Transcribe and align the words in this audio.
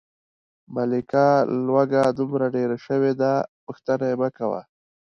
ملکه 0.75 1.25
لوږه 1.65 2.03
دومره 2.19 2.45
ډېره 2.55 2.77
شوې 2.85 3.11
ده، 3.21 3.33
پوښتنه 3.65 4.05
یې 4.09 4.15
مکوه. 4.21 4.61